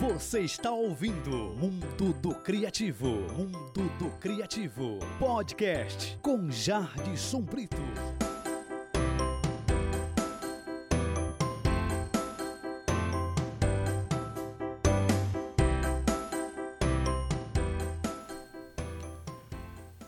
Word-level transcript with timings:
Você 0.00 0.42
está 0.42 0.70
ouvindo 0.70 1.56
Mundo 1.58 2.12
do 2.22 2.32
Criativo. 2.32 3.08
Mundo 3.36 3.90
do 3.98 4.08
Criativo. 4.20 5.00
Podcast 5.18 6.16
com 6.22 6.48
Jardson 6.48 7.40
Brito. 7.40 7.76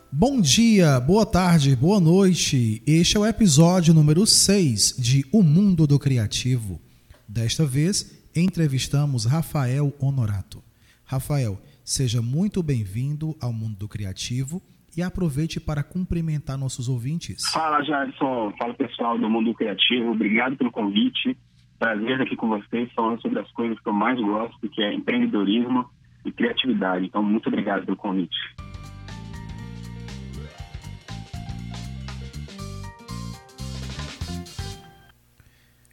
Bom 0.09 0.39
dia, 0.39 1.01
boa 1.01 1.25
tarde, 1.25 1.75
boa 1.75 1.99
noite. 1.99 2.81
Este 2.87 3.17
é 3.17 3.19
o 3.19 3.25
episódio 3.25 3.93
número 3.93 4.25
6 4.25 4.95
de 4.97 5.25
O 5.33 5.43
Mundo 5.43 5.85
do 5.85 5.99
Criativo. 5.99 6.79
Desta 7.27 7.65
vez, 7.65 8.20
entrevistamos 8.35 9.25
Rafael 9.25 9.93
Honorato. 9.99 10.63
Rafael, 11.05 11.59
seja 11.83 12.21
muito 12.21 12.63
bem-vindo 12.63 13.35
ao 13.41 13.51
Mundo 13.51 13.77
do 13.77 13.87
Criativo 13.87 14.61
e 14.95 15.01
aproveite 15.01 15.59
para 15.59 15.83
cumprimentar 15.83 16.57
nossos 16.57 16.87
ouvintes. 16.87 17.49
Fala, 17.51 17.83
Jarson. 17.83 18.53
Fala, 18.57 18.73
pessoal 18.73 19.17
do 19.17 19.29
Mundo 19.29 19.53
Criativo. 19.53 20.11
Obrigado 20.11 20.55
pelo 20.55 20.71
convite. 20.71 21.37
Prazer 21.77 22.21
aqui 22.21 22.35
com 22.35 22.47
vocês 22.47 22.91
falando 22.93 23.21
sobre 23.21 23.39
as 23.39 23.51
coisas 23.51 23.79
que 23.79 23.89
eu 23.89 23.93
mais 23.93 24.19
gosto, 24.19 24.69
que 24.69 24.81
é 24.81 24.93
empreendedorismo 24.93 25.89
e 26.25 26.31
criatividade. 26.31 27.05
Então, 27.05 27.23
muito 27.23 27.47
obrigado 27.47 27.85
pelo 27.85 27.97
convite. 27.97 28.37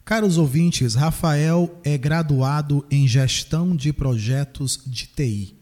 Caros 0.09 0.39
ouvintes, 0.39 0.95
Rafael 0.95 1.69
é 1.85 1.95
graduado 1.95 2.83
em 2.91 3.07
Gestão 3.07 3.75
de 3.75 3.93
Projetos 3.93 4.83
de 4.83 5.05
TI. 5.05 5.53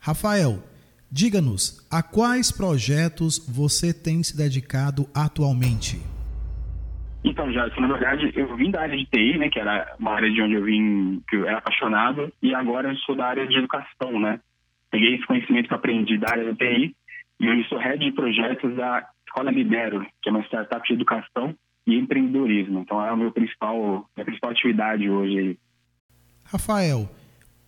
Rafael, 0.00 0.62
diga-nos, 1.10 1.84
a 1.90 2.00
quais 2.00 2.52
projetos 2.52 3.40
você 3.52 3.92
tem 3.92 4.22
se 4.22 4.36
dedicado 4.36 5.02
atualmente? 5.12 5.98
Então, 7.24 7.52
já, 7.52 7.66
na 7.66 7.88
verdade, 7.88 8.30
eu 8.36 8.54
vim 8.54 8.70
da 8.70 8.82
área 8.82 8.96
de 8.96 9.04
TI, 9.06 9.36
né, 9.36 9.48
que 9.50 9.58
era 9.58 9.96
uma 9.98 10.12
área 10.12 10.30
de 10.30 10.40
onde 10.40 10.54
eu 10.54 10.62
vim, 10.62 11.20
que 11.28 11.34
eu 11.34 11.44
era 11.44 11.58
apaixonado, 11.58 12.32
e 12.40 12.54
agora 12.54 12.92
eu 12.92 12.96
sou 12.98 13.16
da 13.16 13.26
área 13.26 13.48
de 13.48 13.58
educação, 13.58 14.20
né? 14.20 14.38
Peguei 14.92 15.16
esse 15.16 15.26
conhecimento 15.26 15.66
que 15.66 15.74
aprendi 15.74 16.18
da 16.18 16.30
área 16.30 16.52
de 16.52 16.56
TI 16.56 16.94
e 17.40 17.50
hoje 17.50 17.68
sou 17.68 17.78
head 17.78 17.98
de 17.98 18.12
projetos 18.12 18.76
da 18.76 19.04
Escola 19.26 19.50
Libero, 19.50 20.06
que 20.22 20.28
é 20.28 20.32
uma 20.32 20.44
startup 20.44 20.86
de 20.86 20.94
educação 20.94 21.52
e 21.86 21.96
empreendedorismo. 21.96 22.80
Então 22.80 23.04
é 23.04 23.08
a 23.08 23.16
minha 23.16 23.30
principal, 23.30 24.08
minha 24.16 24.24
principal 24.24 24.50
atividade 24.50 25.08
hoje. 25.08 25.58
Rafael, 26.44 27.08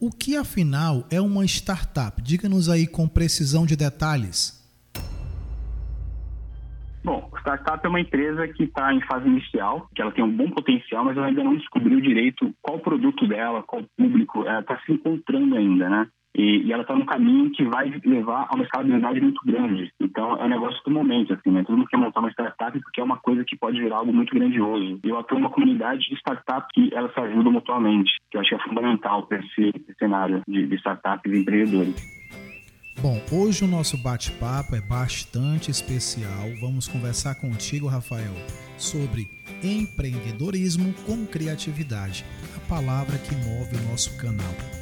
o 0.00 0.10
que 0.10 0.36
afinal 0.36 1.06
é 1.10 1.20
uma 1.20 1.44
startup? 1.44 2.20
Diga-nos 2.20 2.68
aí 2.68 2.86
com 2.86 3.06
precisão 3.08 3.64
de 3.64 3.77
detalhes. 3.77 4.60
Bom, 7.05 7.30
startup 7.38 7.84
é 7.84 7.88
uma 7.88 8.00
empresa 8.00 8.46
que 8.48 8.64
está 8.64 8.94
em 8.94 9.00
fase 9.02 9.27
inicial, 9.28 9.88
que 9.94 10.00
ela 10.00 10.12
tem 10.12 10.22
um 10.22 10.36
bom 10.36 10.48
potencial, 10.50 11.05
mas 11.05 11.16
ela 11.16 11.27
ainda 11.27 11.42
não 11.42 11.56
descobriu 11.56 12.00
direito 12.00 12.55
qual 12.62 12.78
produto 12.78 13.27
dela, 13.27 13.62
qual 13.62 13.83
público, 13.96 14.44
ela 14.46 14.60
está 14.60 14.78
se 14.86 14.92
encontrando 14.92 15.56
ainda, 15.56 15.88
né? 15.88 16.08
E, 16.36 16.62
e 16.66 16.72
ela 16.72 16.83
está 16.83 16.94
num 16.94 17.05
caminho 17.05 17.50
que 17.50 17.64
vai 17.64 17.91
levar 18.05 18.47
a 18.48 18.55
uma 18.55 18.64
escalabilidade 18.64 19.20
muito 19.20 19.41
grande. 19.44 19.92
Então, 20.00 20.36
é 20.36 20.44
um 20.44 20.48
negócio 20.48 20.83
do 20.84 20.91
momento, 20.91 21.34
assim, 21.34 21.50
né? 21.50 21.62
Todo 21.64 21.77
mundo 21.77 21.89
quer 21.89 21.98
montar 21.98 22.20
uma 22.20 22.30
startup 22.30 22.78
porque 22.80 23.00
é 23.00 23.05
uma 23.05 23.19
coisa 23.19 23.44
que 23.44 23.56
pode 23.56 23.78
virar 23.78 23.97
algo 23.97 24.12
muito 24.12 24.34
grandioso. 24.34 24.98
Eu 25.05 25.19
atuo 25.19 25.39
numa 25.39 25.50
comunidade 25.50 26.00
de 26.08 26.14
startups 26.14 26.69
que 26.72 26.91
elas 26.94 27.12
se 27.12 27.20
ajudam 27.20 27.52
mutuamente, 27.52 28.12
que 28.30 28.36
eu 28.36 28.41
acho 28.41 28.50
que 28.50 28.55
é 28.55 28.58
fundamental 28.61 29.27
para 29.27 29.39
esse, 29.39 29.69
esse, 29.69 29.94
cenário 29.98 30.42
de, 30.48 30.66
de 30.66 30.74
startups 30.77 31.30
e 31.30 31.41
empreendedores. 31.41 32.22
Bom, 33.00 33.20
hoje 33.33 33.64
o 33.64 33.69
nosso 33.69 33.96
bate-papo 33.96 34.77
é 34.77 34.80
bastante 34.80 35.70
especial. 35.70 36.48
Vamos 36.61 36.86
conversar 36.86 37.34
contigo, 37.34 37.89
Rafael, 37.89 38.34
sobre 38.77 39.28
empreendedorismo 39.62 40.92
com 41.07 41.27
criatividade, 41.27 42.24
a 42.57 42.68
palavra 42.68 43.18
que 43.18 43.34
move 43.34 43.77
o 43.77 43.90
nosso 43.90 44.17
canal. 44.18 44.82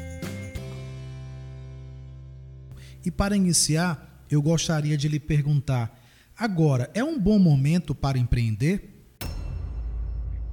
E 3.05 3.11
para 3.11 3.37
iniciar, 3.37 4.25
eu 4.31 4.43
gostaria 4.43 4.97
de 4.97 5.09
lhe 5.09 5.19
perguntar: 5.19 5.91
agora 6.38 6.91
é 6.94 7.03
um 7.03 7.19
bom 7.19 7.38
momento 7.38 7.94
para 7.94 8.19
empreender? 8.19 9.00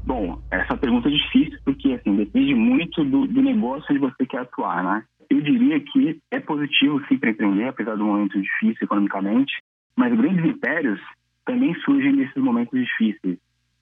Bom, 0.05 0.41
essa 0.49 0.77
pergunta 0.77 1.09
é 1.09 1.11
difícil 1.11 1.59
porque 1.65 1.91
assim, 1.91 2.15
depende 2.15 2.55
muito 2.55 3.03
do, 3.03 3.27
do 3.27 3.41
negócio 3.41 3.85
onde 3.89 3.99
você 3.99 4.25
quer 4.25 4.39
atuar, 4.39 4.83
né? 4.83 5.03
Eu 5.29 5.41
diria 5.41 5.79
que 5.81 6.21
é 6.31 6.39
positivo 6.39 7.03
sim 7.09 7.17
para 7.17 7.31
empreender, 7.31 7.67
apesar 7.67 7.95
do 7.97 8.05
momento 8.05 8.41
difícil 8.41 8.85
economicamente, 8.85 9.53
mas 9.97 10.15
grandes 10.15 10.45
impérios 10.45 11.01
também 11.45 11.75
surgem 11.81 12.13
nesses 12.13 12.41
momentos 12.41 12.79
difíceis. 12.79 13.37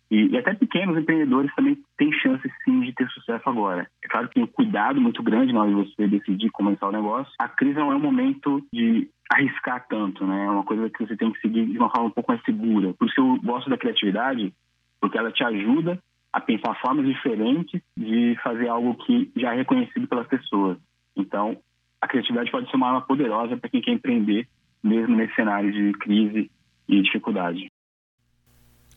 E, 0.09 0.27
e, 0.27 0.37
até 0.37 0.55
pequenos 0.55 0.97
empreendedores 0.97 1.53
também 1.55 1.77
têm 1.97 2.11
chances 2.13 2.51
sim 2.63 2.79
de 2.81 2.93
ter 2.93 3.07
sucesso 3.09 3.47
agora. 3.47 3.87
Claro 4.15 4.29
que 4.29 4.35
tem 4.35 4.43
um 4.43 4.47
cuidado 4.47 5.01
muito 5.01 5.21
grande 5.21 5.51
na 5.51 5.59
hora 5.59 5.69
de 5.69 5.75
você 5.75 6.07
decidir 6.07 6.49
começar 6.49 6.87
o 6.87 6.91
negócio. 6.93 7.33
A 7.37 7.49
crise 7.49 7.77
não 7.77 7.91
é 7.91 7.97
um 7.97 7.99
momento 7.99 8.65
de 8.71 9.09
arriscar 9.29 9.85
tanto, 9.89 10.25
né? 10.25 10.45
É 10.45 10.49
uma 10.49 10.63
coisa 10.63 10.89
que 10.89 11.05
você 11.05 11.17
tem 11.17 11.33
que 11.33 11.41
seguir 11.41 11.65
de 11.65 11.77
uma 11.77 11.89
forma 11.89 12.07
um 12.07 12.11
pouco 12.11 12.31
mais 12.31 12.41
segura. 12.45 12.93
Por 12.93 13.09
isso 13.09 13.19
eu 13.19 13.37
gosto 13.43 13.69
da 13.69 13.77
criatividade, 13.77 14.53
porque 15.01 15.17
ela 15.17 15.33
te 15.33 15.43
ajuda 15.43 16.01
a 16.31 16.39
pensar 16.39 16.79
formas 16.79 17.05
diferentes 17.05 17.81
de 17.97 18.37
fazer 18.41 18.69
algo 18.69 18.95
que 19.05 19.29
já 19.35 19.53
é 19.53 19.57
reconhecido 19.57 20.07
pelas 20.07 20.27
pessoas. 20.27 20.77
Então, 21.13 21.57
a 21.99 22.07
criatividade 22.07 22.49
pode 22.49 22.69
ser 22.69 22.77
uma 22.77 22.87
arma 22.87 23.01
poderosa 23.01 23.57
para 23.57 23.69
quem 23.69 23.81
quer 23.81 23.91
empreender, 23.91 24.47
mesmo 24.81 25.13
nesse 25.13 25.35
cenário 25.35 25.73
de 25.73 25.91
crise 25.99 26.49
e 26.87 27.01
dificuldade. 27.01 27.69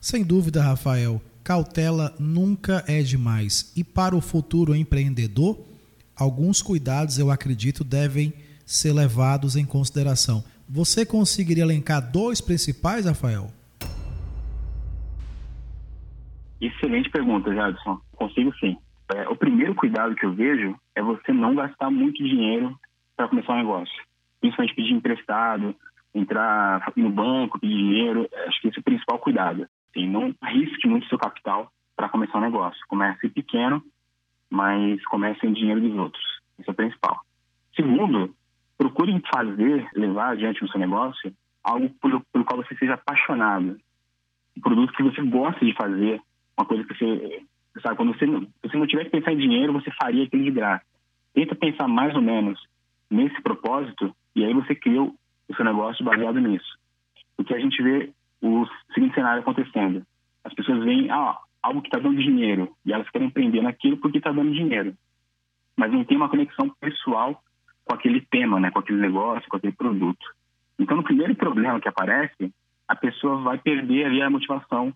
Sem 0.00 0.24
dúvida, 0.24 0.62
Rafael, 0.62 1.20
cautela 1.48 2.14
nunca 2.20 2.84
é 2.86 3.00
demais. 3.00 3.72
E 3.74 3.82
para 3.82 4.14
o 4.14 4.20
futuro 4.20 4.76
empreendedor, 4.76 5.58
alguns 6.14 6.60
cuidados, 6.60 7.18
eu 7.18 7.30
acredito, 7.30 7.82
devem 7.82 8.34
ser 8.66 8.92
levados 8.92 9.56
em 9.56 9.64
consideração. 9.64 10.44
Você 10.68 11.06
conseguiria 11.06 11.62
elencar 11.62 12.02
dois 12.12 12.42
principais, 12.42 13.06
Rafael? 13.06 13.46
Excelente 16.60 17.08
pergunta, 17.08 17.50
Jadson. 17.54 17.98
Consigo 18.12 18.54
sim. 18.58 18.76
É, 19.14 19.26
o 19.30 19.34
primeiro 19.34 19.74
cuidado 19.74 20.14
que 20.14 20.26
eu 20.26 20.34
vejo 20.34 20.76
é 20.94 21.00
você 21.00 21.32
não 21.32 21.54
gastar 21.54 21.90
muito 21.90 22.22
dinheiro 22.22 22.78
para 23.16 23.26
começar 23.26 23.54
um 23.54 23.58
negócio. 23.60 24.04
Principalmente 24.38 24.74
pedir 24.74 24.92
emprestado, 24.92 25.74
entrar 26.14 26.92
no 26.94 27.08
banco, 27.08 27.58
pedir 27.58 27.74
dinheiro. 27.74 28.28
Acho 28.48 28.60
que 28.60 28.68
esse 28.68 28.76
é 28.76 28.80
o 28.80 28.84
principal 28.84 29.18
cuidado. 29.18 29.66
Assim, 29.90 30.06
não 30.06 30.34
arrisque 30.40 30.86
muito 30.86 31.08
seu 31.08 31.18
capital 31.18 31.70
para 31.96 32.08
começar 32.08 32.38
um 32.38 32.42
negócio. 32.42 32.80
Comece 32.88 33.28
pequeno, 33.28 33.82
mas 34.50 35.04
comece 35.06 35.46
em 35.46 35.52
dinheiro 35.52 35.80
dos 35.80 35.96
outros. 35.96 36.24
Isso 36.58 36.70
é 36.70 36.72
o 36.72 36.76
principal. 36.76 37.20
Segundo, 37.74 38.34
procure 38.76 39.20
fazer, 39.32 39.88
levar 39.94 40.32
adiante 40.32 40.62
no 40.62 40.68
seu 40.68 40.80
negócio 40.80 41.32
algo 41.62 41.90
pelo, 42.00 42.20
pelo 42.32 42.44
qual 42.44 42.62
você 42.62 42.74
seja 42.76 42.94
apaixonado. 42.94 43.78
Um 44.56 44.60
produto 44.60 44.92
que 44.92 45.02
você 45.02 45.22
gosta 45.22 45.64
de 45.64 45.74
fazer, 45.74 46.20
uma 46.56 46.66
coisa 46.66 46.84
que 46.84 46.94
você, 46.94 47.42
sabe, 47.82 47.96
quando 47.96 48.16
você, 48.16 48.26
você 48.62 48.76
não 48.76 48.86
tiver 48.86 49.04
que 49.04 49.10
pensar 49.10 49.32
em 49.32 49.38
dinheiro, 49.38 49.72
você 49.72 49.90
faria 49.92 50.24
aquilo 50.24 50.44
de 50.44 50.50
graça. 50.50 50.84
Tenta 51.34 51.54
pensar 51.54 51.86
mais 51.86 52.14
ou 52.14 52.22
menos 52.22 52.60
nesse 53.10 53.40
propósito 53.42 54.14
e 54.34 54.44
aí 54.44 54.54
você 54.54 54.74
cria 54.74 55.02
o 55.02 55.14
seu 55.54 55.64
negócio 55.64 56.04
baseado 56.04 56.40
nisso. 56.40 56.78
O 57.36 57.44
que 57.44 57.54
a 57.54 57.58
gente 57.58 57.80
vê 57.82 58.12
o 58.40 58.66
seguinte 58.94 59.14
cenário 59.14 59.40
acontecendo. 59.40 60.04
As 60.44 60.54
pessoas 60.54 60.84
veem 60.84 61.10
ah, 61.10 61.36
algo 61.62 61.82
que 61.82 61.88
está 61.88 61.98
dando 61.98 62.22
dinheiro 62.22 62.72
e 62.84 62.92
elas 62.92 63.08
querem 63.10 63.28
empreender 63.28 63.62
naquilo 63.62 63.96
porque 63.96 64.18
está 64.18 64.30
dando 64.30 64.52
dinheiro. 64.52 64.94
Mas 65.76 65.92
não 65.92 66.04
tem 66.04 66.16
uma 66.16 66.28
conexão 66.28 66.70
pessoal 66.80 67.42
com 67.84 67.94
aquele 67.94 68.20
tema, 68.20 68.60
né, 68.60 68.70
com 68.70 68.78
aquele 68.78 69.00
negócio, 69.00 69.48
com 69.48 69.56
aquele 69.56 69.72
produto. 69.72 70.26
Então, 70.78 70.96
no 70.96 71.02
primeiro 71.02 71.34
problema 71.34 71.80
que 71.80 71.88
aparece, 71.88 72.52
a 72.86 72.94
pessoa 72.94 73.40
vai 73.40 73.58
perder 73.58 74.06
ali 74.06 74.22
a 74.22 74.30
motivação, 74.30 74.92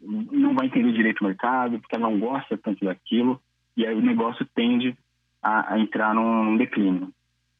não 0.00 0.54
vai 0.54 0.66
entender 0.66 0.92
direito 0.92 1.20
o 1.20 1.24
mercado, 1.24 1.78
porque 1.78 1.94
ela 1.94 2.08
não 2.08 2.18
gosta 2.18 2.56
tanto 2.56 2.84
daquilo, 2.84 3.40
e 3.76 3.86
aí 3.86 3.94
o 3.94 4.02
negócio 4.02 4.46
tende 4.54 4.96
a, 5.42 5.74
a 5.74 5.78
entrar 5.78 6.14
num 6.14 6.56
declínio. 6.56 7.10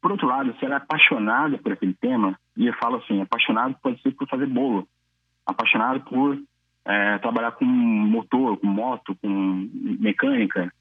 Por 0.00 0.12
outro 0.12 0.26
lado, 0.26 0.54
se 0.58 0.64
ela 0.64 0.74
é 0.74 0.78
apaixonada 0.78 1.58
por 1.58 1.72
aquele 1.72 1.94
tema, 1.94 2.38
e 2.56 2.66
eu 2.66 2.74
falo 2.74 2.96
assim, 2.96 3.20
apaixonado 3.20 3.76
pode 3.82 4.00
ser 4.02 4.12
por 4.12 4.28
fazer 4.28 4.46
bolo, 4.46 4.88
apaixonado 5.46 6.00
por 6.00 6.38
é, 6.84 7.18
trabalhar 7.18 7.52
com 7.52 7.64
motor, 7.64 8.56
com 8.58 8.66
moto, 8.66 9.16
com 9.22 9.68
mecânica, 10.00 10.72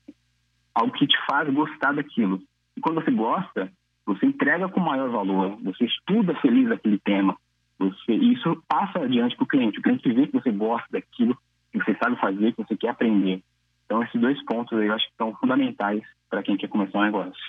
algo 0.73 0.93
que 0.93 1.07
te 1.07 1.17
faz 1.27 1.51
gostar 1.53 1.93
daquilo. 1.93 2.41
E 2.75 2.81
quando 2.81 3.03
você 3.03 3.11
gosta, 3.11 3.71
você 4.05 4.25
entrega 4.25 4.67
com 4.69 4.79
maior 4.79 5.09
valor, 5.09 5.57
você 5.63 5.85
estuda 5.85 6.35
feliz 6.41 6.69
aquele 6.71 6.99
tema, 6.99 7.35
você, 7.77 8.13
isso 8.13 8.61
passa 8.67 8.99
adiante 8.99 9.35
para 9.35 9.43
o 9.43 9.47
cliente. 9.47 9.79
O 9.79 9.81
cliente 9.81 10.11
vê 10.11 10.27
que 10.27 10.33
você 10.33 10.51
gosta 10.51 10.87
daquilo, 10.91 11.37
que 11.71 11.79
você 11.79 11.95
sabe 12.01 12.19
fazer, 12.19 12.53
que 12.53 12.63
você 12.63 12.77
quer 12.77 12.89
aprender. 12.89 13.41
Então, 13.85 14.01
esses 14.03 14.19
dois 14.19 14.43
pontos 14.45 14.71
eu 14.77 14.93
acho 14.93 15.05
que 15.05 15.15
são 15.17 15.35
fundamentais 15.35 16.01
para 16.29 16.41
quem 16.41 16.57
quer 16.57 16.67
começar 16.67 16.99
um 16.99 17.03
negócio. 17.03 17.43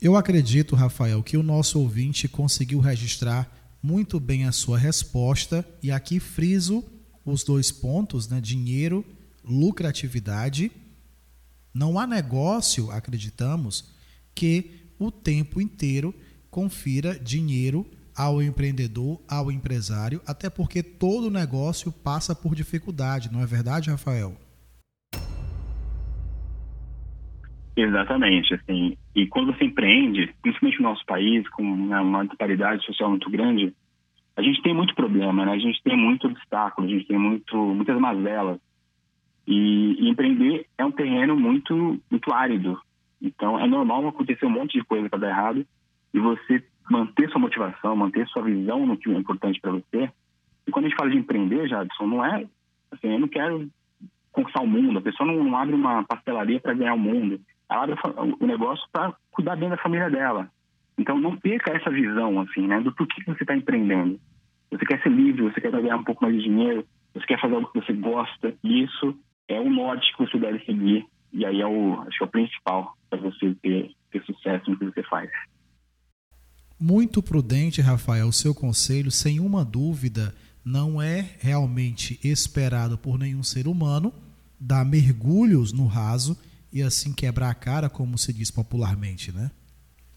Eu 0.00 0.16
acredito, 0.16 0.74
Rafael, 0.74 1.22
que 1.22 1.36
o 1.36 1.42
nosso 1.42 1.78
ouvinte 1.78 2.26
conseguiu 2.28 2.80
registrar 2.80 3.46
muito 3.82 4.20
bem 4.20 4.44
a 4.44 4.52
sua 4.52 4.78
resposta 4.78 5.66
e 5.82 5.90
aqui 5.90 6.20
friso 6.20 6.84
os 7.24 7.44
dois 7.44 7.70
pontos, 7.70 8.28
né? 8.28 8.40
Dinheiro, 8.40 9.04
lucratividade. 9.44 10.70
Não 11.72 11.98
há 11.98 12.06
negócio, 12.06 12.90
acreditamos, 12.90 13.90
que 14.34 14.80
o 14.98 15.10
tempo 15.10 15.60
inteiro 15.60 16.14
confira 16.50 17.18
dinheiro 17.18 17.86
ao 18.14 18.42
empreendedor, 18.42 19.20
ao 19.26 19.50
empresário, 19.50 20.20
até 20.26 20.50
porque 20.50 20.82
todo 20.82 21.30
negócio 21.30 21.90
passa 21.90 22.34
por 22.34 22.54
dificuldade, 22.54 23.32
não 23.32 23.40
é 23.40 23.46
verdade, 23.46 23.88
Rafael? 23.88 24.36
Exatamente, 27.76 28.54
assim. 28.54 28.96
E 29.14 29.26
quando 29.26 29.52
você 29.54 29.64
empreende, 29.64 30.34
principalmente 30.42 30.82
no 30.82 30.88
nosso 30.88 31.04
país, 31.06 31.48
com 31.50 31.62
uma 31.62 32.24
disparidade 32.26 32.84
social 32.84 33.10
muito 33.10 33.30
grande, 33.30 33.72
a 34.36 34.42
gente 34.42 34.62
tem 34.62 34.74
muito 34.74 34.94
problema, 34.94 35.44
né? 35.44 35.52
A 35.52 35.58
gente 35.58 35.82
tem 35.82 35.96
muito 35.96 36.26
obstáculo, 36.26 36.86
a 36.86 36.90
gente 36.90 37.06
tem 37.06 37.18
muito, 37.18 37.56
muitas 37.56 37.98
mazelas. 37.98 38.58
E, 39.46 39.96
e, 39.98 40.08
empreender 40.08 40.66
é 40.78 40.84
um 40.84 40.92
terreno 40.92 41.36
muito, 41.36 42.00
muito 42.10 42.32
árido. 42.32 42.80
Então, 43.20 43.58
é 43.58 43.66
normal 43.66 44.06
acontecer 44.08 44.46
um 44.46 44.50
monte 44.50 44.78
de 44.78 44.84
coisa 44.84 45.08
para 45.08 45.18
dar 45.18 45.30
errado 45.30 45.66
e 46.12 46.18
você 46.18 46.64
manter 46.90 47.28
sua 47.30 47.40
motivação, 47.40 47.96
manter 47.96 48.26
sua 48.28 48.42
visão 48.42 48.86
no 48.86 48.96
que 48.96 49.10
é 49.10 49.14
importante 49.14 49.60
para 49.60 49.72
você. 49.72 50.10
E 50.66 50.70
quando 50.70 50.86
a 50.86 50.88
gente 50.88 50.96
fala 50.96 51.10
de 51.10 51.18
empreender, 51.18 51.68
Jadson, 51.68 52.06
não 52.06 52.24
é 52.24 52.46
assim, 52.90 53.08
eu 53.08 53.20
não 53.20 53.28
quero 53.28 53.68
conquistar 54.32 54.62
o 54.62 54.66
mundo. 54.66 54.98
A 54.98 55.02
pessoa 55.02 55.26
não, 55.26 55.42
não 55.44 55.56
abre 55.56 55.74
uma 55.74 56.04
pastelaria 56.04 56.60
para 56.60 56.74
ganhar 56.74 56.94
o 56.94 56.98
mundo 56.98 57.40
abre 57.70 57.94
o 58.40 58.46
negócio 58.46 58.84
para 58.92 59.14
cuidar 59.30 59.56
bem 59.56 59.68
da 59.68 59.76
família 59.76 60.10
dela. 60.10 60.50
Então, 60.98 61.18
não 61.18 61.36
perca 61.36 61.72
essa 61.72 61.90
visão, 61.90 62.40
assim, 62.40 62.66
né, 62.66 62.80
do 62.80 62.92
porquê 62.92 63.22
você 63.24 63.42
está 63.42 63.56
empreendendo. 63.56 64.20
Você 64.70 64.84
quer 64.84 65.02
ser 65.02 65.10
livre, 65.10 65.42
você 65.42 65.60
quer 65.60 65.70
ganhar 65.70 65.96
um 65.96 66.04
pouco 66.04 66.22
mais 66.22 66.36
de 66.36 66.42
dinheiro, 66.42 66.84
você 67.14 67.26
quer 67.26 67.40
fazer 67.40 67.54
algo 67.54 67.70
que 67.72 67.80
você 67.80 67.92
gosta, 67.92 68.54
e 68.62 68.82
isso 68.84 69.16
é 69.48 69.58
o 69.58 69.70
norte 69.70 70.14
que 70.14 70.26
você 70.26 70.38
deve 70.38 70.64
seguir, 70.64 71.06
e 71.32 71.46
aí 71.46 71.60
é 71.60 71.66
o, 71.66 72.00
acho 72.02 72.18
que 72.18 72.24
é 72.24 72.26
o 72.26 72.30
principal 72.30 72.96
para 73.08 73.18
você 73.20 73.54
ter, 73.62 73.90
ter 74.10 74.22
sucesso 74.24 74.70
no 74.70 74.78
que 74.78 74.84
você 74.84 75.02
faz. 75.04 75.30
Muito 76.78 77.22
prudente, 77.22 77.80
Rafael, 77.80 78.28
o 78.28 78.32
seu 78.32 78.54
conselho, 78.54 79.10
sem 79.10 79.40
uma 79.40 79.64
dúvida, 79.64 80.34
não 80.64 81.00
é 81.00 81.24
realmente 81.40 82.18
esperado 82.26 82.96
por 82.98 83.18
nenhum 83.18 83.42
ser 83.42 83.66
humano 83.66 84.12
dar 84.58 84.84
mergulhos 84.84 85.72
no 85.72 85.86
raso 85.86 86.38
e 86.72 86.82
assim 86.82 87.14
quebrar 87.14 87.50
a 87.50 87.54
cara, 87.54 87.88
como 87.88 88.16
se 88.16 88.32
diz 88.32 88.50
popularmente, 88.50 89.32
né? 89.32 89.50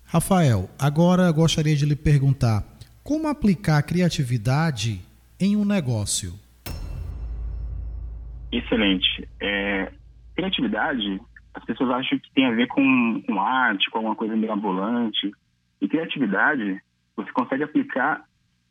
Rafael, 0.06 0.70
agora 0.78 1.32
gostaria 1.32 1.76
de 1.76 1.86
lhe 1.86 1.96
perguntar 1.96 2.64
como 3.04 3.28
aplicar 3.28 3.80
a 3.80 3.84
criatividade 3.84 5.02
em 5.40 5.58
um 5.58 5.66
negócio? 5.66 6.34
Excelente. 8.52 9.28
É, 9.42 9.92
criatividade, 10.36 11.20
as 11.54 11.66
pessoas 11.66 11.90
acham 11.90 12.18
que 12.20 12.32
tem 12.34 12.46
a 12.46 12.52
ver 12.52 12.68
com, 12.68 13.22
com 13.26 13.42
arte, 13.42 13.90
com 13.90 13.98
alguma 13.98 14.16
coisa 14.16 14.36
mirabolante. 14.36 15.32
E 15.82 15.88
criatividade, 15.88 16.82
você 17.16 17.32
consegue 17.34 17.64
aplicar 17.64 18.24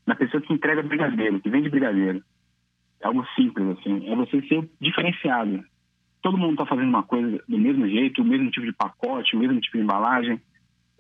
na 0.07 0.15
pessoa 0.15 0.43
que 0.43 0.53
entrega 0.53 0.83
brigadeiro, 0.83 1.41
que 1.41 1.51
vende 1.51 1.69
brigadeiro. 1.69 2.23
É 3.01 3.07
algo 3.07 3.27
simples, 3.35 3.79
assim. 3.79 4.09
É 4.09 4.17
você 4.17 4.41
ser 4.43 4.67
diferenciado 4.81 5.63
todo 6.23 6.39
mundo 6.39 6.53
está 6.53 6.67
fazendo 6.67 6.89
uma 6.89 7.03
coisa 7.03 7.43
do 7.49 7.59
mesmo 7.59 7.87
jeito, 7.89 8.23
o 8.23 8.25
mesmo 8.25 8.51
tipo 8.51 8.65
de 8.65 8.73
pacote, 8.73 9.37
o 9.37 9.39
mesmo 9.39 9.61
tipo 9.61 9.77
de 9.77 9.83
embalagem, 9.83 10.41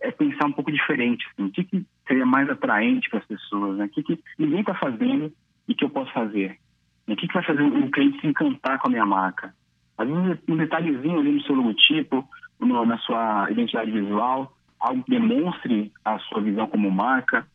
é 0.01 0.11
pensar 0.11 0.47
um 0.47 0.53
pouco 0.53 0.71
diferente. 0.71 1.25
Assim, 1.33 1.47
o 1.47 1.51
que, 1.51 1.65
que 1.65 1.87
seria 2.07 2.27
mais 2.27 2.51
atraente 2.51 3.09
para 3.09 3.21
as 3.21 3.25
pessoas? 3.25 3.79
Né? 3.79 3.85
O 3.85 3.89
que, 3.89 4.03
que 4.03 4.19
ninguém 4.39 4.61
está 4.61 4.75
fazendo 4.75 5.33
e 5.69 5.75
que 5.75 5.85
eu 5.85 5.91
posso 5.91 6.13
fazer? 6.13 6.59
O 7.07 7.17
que, 7.17 7.29
que 7.29 7.35
vai 7.35 7.45
fazer 7.45 7.63
o 7.63 7.91
cliente 7.91 8.21
se 8.21 8.27
encantar 8.27 8.79
com 8.79 8.89
a 8.89 8.91
minha 8.91 9.07
marca? 9.07 9.55
Às 9.97 10.09
vezes, 10.09 10.39
um 10.49 10.57
detalhezinho 10.57 11.21
ali 11.21 11.33
no 11.33 11.43
seu 11.43 11.55
logotipo, 11.55 12.29
no, 12.59 12.85
na 12.85 12.99
sua 12.99 13.49
identidade 13.51 13.91
visual, 13.91 14.53
algo 14.81 15.05
que 15.05 15.11
demonstre 15.11 15.93
a 16.05 16.19
sua 16.19 16.41
visão 16.41 16.67
como 16.67 16.91
marca, 16.91 17.47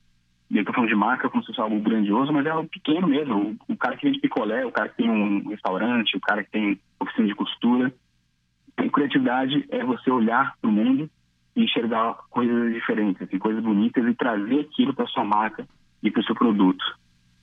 eu 0.55 0.61
estou 0.61 0.73
falando 0.73 0.89
de 0.89 0.95
marca 0.95 1.29
como 1.29 1.43
se 1.43 1.47
fosse 1.47 1.59
algo 1.59 1.79
grandioso, 1.79 2.31
mas 2.31 2.45
é 2.45 2.49
algo 2.49 2.69
pequeno 2.69 3.07
mesmo. 3.07 3.57
O, 3.67 3.73
o, 3.73 3.77
cara 3.77 3.97
que 3.97 4.05
vende 4.05 4.19
picolé, 4.19 4.65
o 4.65 4.71
cara 4.71 4.89
que 4.89 4.97
tem 4.97 5.09
um 5.09 5.49
restaurante, 5.49 6.15
o 6.15 6.21
cara 6.21 6.43
que 6.43 6.51
tem 6.51 6.79
oficina 6.99 7.27
de 7.27 7.35
costura. 7.35 7.93
E 8.81 8.89
criatividade 8.89 9.65
é 9.69 9.83
você 9.83 10.09
olhar 10.09 10.55
para 10.61 10.69
o 10.69 10.73
mundo 10.73 11.09
e 11.55 11.63
enxergar 11.63 12.13
coisas 12.29 12.73
diferentes, 12.73 13.21
assim, 13.21 13.39
coisas 13.39 13.61
bonitas 13.61 14.05
e 14.05 14.13
trazer 14.13 14.59
aquilo 14.61 14.93
para 14.93 15.07
sua 15.07 15.25
marca 15.25 15.67
e 16.01 16.11
para 16.11 16.21
o 16.21 16.23
seu 16.23 16.35
produto. 16.35 16.83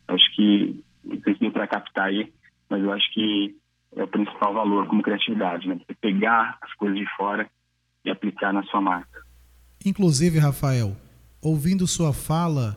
Acho 0.09 0.35
que 0.35 0.83
não 1.05 1.21
sei 1.21 1.35
se 1.35 1.41
deu 1.41 1.51
para 1.51 1.67
captar 1.67 2.07
aí, 2.07 2.33
mas 2.71 2.83
eu 2.83 2.93
acho 2.93 3.13
que 3.13 3.55
é 3.97 4.03
o 4.03 4.09
principal 4.09 4.55
valor 4.55 4.87
como 4.87 5.03
criatividade, 5.03 5.69
né? 5.69 5.77
Você 5.77 5.95
pegar 5.95 6.59
as 6.63 6.73
coisas 6.75 6.99
de 6.99 7.07
fora 7.17 7.49
e 8.05 8.11
aplicar 8.11 8.53
na 8.53 8.63
sua 8.65 8.81
marca. 8.81 9.23
Inclusive, 9.85 10.39
Rafael, 10.39 10.97
ouvindo 11.43 11.87
sua 11.87 12.13
fala, 12.13 12.77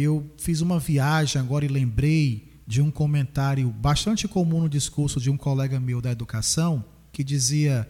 eu 0.00 0.30
fiz 0.36 0.60
uma 0.60 0.78
viagem 0.78 1.40
agora 1.40 1.64
e 1.64 1.68
lembrei 1.68 2.52
de 2.66 2.82
um 2.82 2.90
comentário 2.90 3.70
bastante 3.70 4.28
comum 4.28 4.60
no 4.60 4.68
discurso 4.68 5.18
de 5.18 5.30
um 5.30 5.36
colega 5.36 5.80
meu 5.80 6.00
da 6.00 6.10
educação 6.10 6.84
que 7.10 7.24
dizia: 7.24 7.88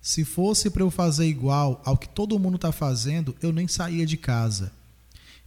se 0.00 0.24
fosse 0.24 0.70
para 0.70 0.82
eu 0.82 0.90
fazer 0.90 1.26
igual 1.26 1.82
ao 1.84 1.96
que 1.96 2.08
todo 2.08 2.38
mundo 2.38 2.56
está 2.56 2.70
fazendo, 2.70 3.34
eu 3.42 3.52
nem 3.52 3.66
saía 3.66 4.06
de 4.06 4.16
casa. 4.16 4.72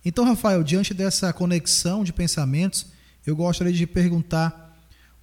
Então, 0.03 0.25
Rafael, 0.25 0.63
diante 0.63 0.93
dessa 0.93 1.33
conexão 1.33 2.03
de 2.03 2.13
pensamentos, 2.13 2.85
eu 3.25 3.35
gostaria 3.35 3.73
de 3.73 3.87
perguntar 3.87 4.77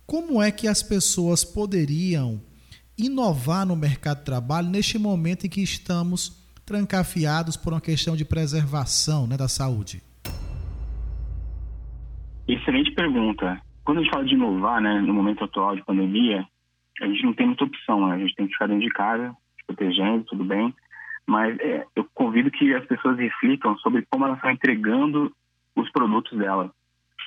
como 0.06 0.42
é 0.42 0.50
que 0.50 0.66
as 0.66 0.82
pessoas 0.82 1.44
poderiam 1.44 2.40
inovar 2.98 3.64
no 3.64 3.76
mercado 3.76 4.18
de 4.18 4.24
trabalho 4.24 4.68
neste 4.68 4.98
momento 4.98 5.46
em 5.46 5.50
que 5.50 5.62
estamos 5.62 6.32
trancafiados 6.66 7.56
por 7.56 7.72
uma 7.72 7.80
questão 7.80 8.16
de 8.16 8.24
preservação 8.24 9.26
né, 9.26 9.36
da 9.36 9.48
saúde? 9.48 10.02
Excelente 12.48 12.92
pergunta. 12.92 13.60
Quando 13.84 13.98
a 13.98 14.02
gente 14.02 14.12
fala 14.12 14.24
de 14.24 14.34
inovar, 14.34 14.80
né, 14.80 15.00
no 15.00 15.14
momento 15.14 15.44
atual 15.44 15.76
de 15.76 15.84
pandemia, 15.84 16.46
a 17.00 17.06
gente 17.06 17.24
não 17.24 17.32
tem 17.32 17.46
muita 17.46 17.64
opção, 17.64 18.06
né? 18.06 18.14
A 18.14 18.18
gente 18.18 18.34
tem 18.34 18.46
que 18.46 18.52
ficar 18.52 18.66
dentro 18.66 18.82
de 18.82 18.92
casa, 18.92 19.36
se 19.56 19.66
protegendo, 19.66 20.24
tudo 20.24 20.44
bem. 20.44 20.74
Mas 21.26 21.58
é, 21.60 21.86
eu 21.96 22.06
convido 22.14 22.50
que 22.50 22.74
as 22.74 22.84
pessoas 22.86 23.18
reflitam 23.18 23.76
sobre 23.78 24.06
como 24.10 24.24
elas 24.24 24.36
estão 24.36 24.50
entregando 24.50 25.32
os 25.74 25.90
produtos 25.90 26.36
dela. 26.36 26.70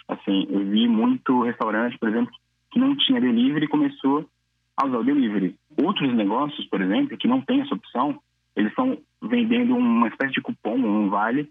Assim, 0.07 0.47
eu 0.49 0.59
vi 0.65 0.87
muito 0.87 1.43
restaurante, 1.43 1.97
por 1.97 2.09
exemplo, 2.09 2.33
que 2.71 2.79
não 2.79 2.95
tinha 2.95 3.19
delivery 3.21 3.65
e 3.65 3.69
começou 3.69 4.29
a 4.77 4.85
usar 4.85 4.99
o 4.99 5.03
delivery. 5.03 5.55
Outros 5.81 6.13
negócios, 6.13 6.65
por 6.67 6.81
exemplo, 6.81 7.17
que 7.17 7.27
não 7.27 7.41
tem 7.41 7.61
essa 7.61 7.73
opção, 7.73 8.19
eles 8.55 8.69
estão 8.69 8.97
vendendo 9.21 9.75
uma 9.75 10.07
espécie 10.07 10.33
de 10.33 10.41
cupom, 10.41 10.77
um 10.77 11.09
vale, 11.09 11.49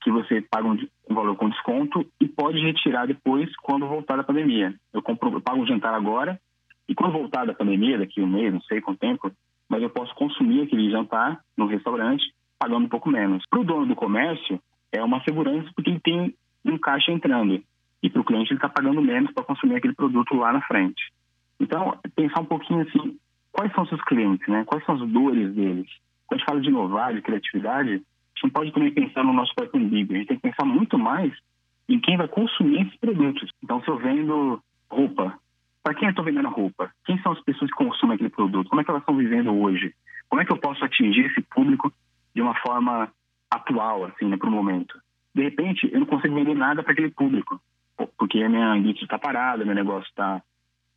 que 0.00 0.10
você 0.10 0.40
paga 0.42 0.66
um, 0.66 0.76
valor 1.08 1.36
com 1.36 1.48
desconto 1.48 2.06
e 2.20 2.26
pode 2.26 2.58
retirar 2.60 3.06
depois 3.06 3.54
quando 3.56 3.86
voltar 3.86 4.16
da 4.16 4.24
pandemia. 4.24 4.74
Eu, 4.92 5.02
compro, 5.02 5.32
eu 5.32 5.40
pago 5.40 5.60
um 5.60 5.66
jantar 5.66 5.94
agora 5.94 6.40
e 6.88 6.94
quando 6.94 7.12
voltar 7.12 7.46
da 7.46 7.54
pandemia, 7.54 7.98
daqui 7.98 8.20
um 8.20 8.26
mês, 8.26 8.52
não 8.52 8.60
sei 8.62 8.80
quanto 8.80 8.98
tempo, 8.98 9.30
mas 9.68 9.82
eu 9.82 9.90
posso 9.90 10.14
consumir 10.14 10.62
aquele 10.62 10.90
jantar 10.90 11.40
no 11.56 11.66
restaurante 11.66 12.24
pagando 12.58 12.86
um 12.86 12.88
pouco 12.88 13.08
menos. 13.08 13.44
Para 13.48 13.60
o 13.60 13.64
dono 13.64 13.86
do 13.86 13.94
comércio, 13.94 14.60
é 14.92 15.02
uma 15.02 15.22
segurança 15.22 15.70
porque 15.74 15.90
ele 15.90 16.00
tem 16.00 16.34
um 16.64 16.78
caixa 16.78 17.12
entrando. 17.12 17.62
E 18.02 18.10
para 18.10 18.20
o 18.20 18.24
cliente, 18.24 18.50
ele 18.50 18.58
está 18.58 18.68
pagando 18.68 19.00
menos 19.00 19.32
para 19.32 19.44
consumir 19.44 19.76
aquele 19.76 19.94
produto 19.94 20.34
lá 20.34 20.52
na 20.52 20.62
frente. 20.62 21.12
Então, 21.58 21.96
pensar 22.16 22.40
um 22.40 22.46
pouquinho 22.46 22.82
assim, 22.82 23.18
quais 23.52 23.72
são 23.72 23.86
seus 23.86 24.02
clientes, 24.04 24.46
né? 24.48 24.64
Quais 24.64 24.84
são 24.84 24.94
as 24.94 25.08
dores 25.08 25.54
deles? 25.54 25.88
Quando 26.26 26.32
a 26.32 26.36
gente 26.38 26.46
fala 26.46 26.60
de 26.60 26.68
inovar, 26.68 27.14
de 27.14 27.22
criatividade, 27.22 28.02
gente 28.40 28.44
não 28.44 28.50
pode 28.50 28.72
também 28.72 28.92
pensar 28.92 29.22
no 29.22 29.32
nosso 29.32 29.54
próprio 29.54 29.82
umbigo. 29.82 30.12
A 30.12 30.16
gente 30.16 30.28
tem 30.28 30.36
que 30.36 30.48
pensar 30.48 30.64
muito 30.64 30.98
mais 30.98 31.32
em 31.88 32.00
quem 32.00 32.16
vai 32.16 32.28
consumir 32.28 32.82
esses 32.82 32.96
produtos. 32.96 33.50
Então, 33.62 33.82
se 33.82 33.88
eu 33.88 33.98
vendo 33.98 34.62
roupa, 34.90 35.38
para 35.82 35.94
quem 35.94 36.08
eu 36.08 36.10
estou 36.10 36.24
vendendo 36.24 36.48
roupa? 36.48 36.90
Quem 37.04 37.20
são 37.22 37.32
as 37.32 37.40
pessoas 37.42 37.70
que 37.70 37.76
consomem 37.76 38.14
aquele 38.14 38.30
produto? 38.30 38.68
Como 38.68 38.80
é 38.80 38.84
que 38.84 38.90
elas 38.90 39.02
estão 39.02 39.16
vivendo 39.16 39.52
hoje? 39.52 39.94
Como 40.28 40.40
é 40.40 40.44
que 40.44 40.52
eu 40.52 40.58
posso 40.58 40.84
atingir 40.84 41.26
esse 41.26 41.42
público 41.42 41.92
de 42.34 42.40
uma 42.40 42.54
forma 42.54 43.10
atual, 43.50 44.04
assim, 44.04 44.26
né, 44.26 44.36
para 44.36 44.48
o 44.48 44.52
momento? 44.52 44.98
De 45.34 45.42
repente, 45.42 45.88
eu 45.92 46.00
não 46.00 46.06
consigo 46.06 46.34
vender 46.34 46.54
nada 46.54 46.82
para 46.82 46.92
aquele 46.92 47.10
público, 47.10 47.60
porque 48.18 48.42
a 48.42 48.48
minha 48.48 48.76
indústria 48.76 49.04
está 49.04 49.18
parada, 49.18 49.64
meu 49.64 49.74
negócio 49.74 50.08
está 50.08 50.42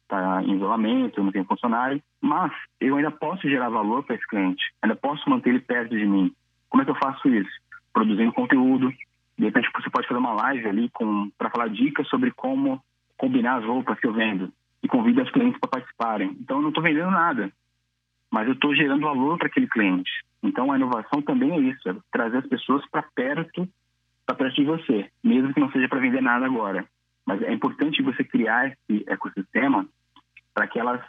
tá 0.07 0.43
em 0.43 0.55
isolamento, 0.55 1.19
eu 1.19 1.23
não 1.23 1.31
tenho 1.31 1.45
funcionário, 1.45 2.01
mas 2.21 2.51
eu 2.79 2.95
ainda 2.95 3.11
posso 3.11 3.47
gerar 3.47 3.69
valor 3.69 4.03
para 4.03 4.15
esse 4.15 4.27
cliente, 4.27 4.63
ainda 4.81 4.95
posso 4.95 5.27
manter 5.29 5.49
ele 5.49 5.59
perto 5.59 5.95
de 5.95 6.05
mim, 6.05 6.33
como 6.73 6.81
é 6.81 6.85
que 6.85 6.89
eu 6.89 6.95
faço 6.95 7.29
isso? 7.29 7.51
Produzindo 7.93 8.33
conteúdo. 8.33 8.91
De 9.37 9.45
repente 9.45 9.69
você 9.75 9.91
pode 9.91 10.07
fazer 10.07 10.19
uma 10.19 10.33
live 10.33 10.67
ali 10.67 10.91
para 11.37 11.51
falar 11.51 11.67
dicas 11.67 12.07
sobre 12.07 12.31
como 12.31 12.83
combinar 13.15 13.57
as 13.57 13.63
roupas 13.63 13.99
que 13.99 14.07
eu 14.07 14.11
vendo 14.11 14.51
e 14.81 14.87
convido 14.87 15.21
os 15.21 15.29
clientes 15.29 15.59
para 15.59 15.69
participarem. 15.69 16.35
Então 16.41 16.57
eu 16.57 16.61
não 16.63 16.69
estou 16.69 16.83
vendendo 16.83 17.11
nada, 17.11 17.51
mas 18.31 18.47
eu 18.47 18.55
estou 18.55 18.73
gerando 18.73 19.03
valor 19.03 19.37
para 19.37 19.49
aquele 19.49 19.67
cliente. 19.67 20.09
Então, 20.41 20.71
a 20.71 20.75
inovação 20.75 21.21
também 21.21 21.51
é 21.51 21.59
isso, 21.59 21.87
é 21.87 21.95
trazer 22.11 22.37
as 22.37 22.47
pessoas 22.47 22.83
para 22.89 23.03
perto, 23.03 23.69
para 24.25 24.35
perto 24.35 24.55
de 24.55 24.65
você, 24.65 25.11
mesmo 25.23 25.53
que 25.53 25.59
não 25.59 25.71
seja 25.71 25.87
para 25.87 25.99
vender 25.99 26.21
nada 26.21 26.47
agora. 26.47 26.85
Mas 27.23 27.39
é 27.43 27.53
importante 27.53 28.01
você 28.01 28.23
criar 28.23 28.67
esse 28.67 29.03
ecossistema 29.07 29.87
para 30.55 30.67
que 30.67 30.79
elas 30.79 31.01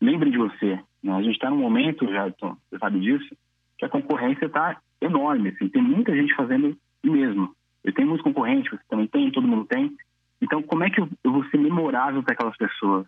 lembrem 0.00 0.32
de 0.32 0.38
você. 0.38 0.80
Né? 1.00 1.12
A 1.12 1.22
gente 1.22 1.34
está 1.34 1.48
num 1.48 1.58
momento, 1.58 2.04
já 2.10 2.28
você 2.28 2.78
sabe 2.80 2.98
disso, 2.98 3.36
que 3.78 3.84
a 3.84 3.88
concorrência 3.88 4.46
está 4.46 4.76
enorme. 5.04 5.50
Assim, 5.50 5.68
tem 5.68 5.82
muita 5.82 6.14
gente 6.14 6.34
fazendo 6.34 6.76
mesmo. 7.02 7.54
Eu 7.82 7.92
tenho 7.92 8.08
muitos 8.08 8.24
concorrentes, 8.24 8.70
você 8.70 8.84
também 8.88 9.06
tem, 9.06 9.30
todo 9.30 9.46
mundo 9.46 9.66
tem. 9.66 9.94
Então, 10.40 10.62
como 10.62 10.84
é 10.84 10.90
que 10.90 11.00
eu, 11.00 11.08
eu 11.22 11.32
vou 11.32 11.44
ser 11.44 11.58
memorável 11.58 12.22
para 12.22 12.34
aquelas 12.34 12.56
pessoas? 12.56 13.06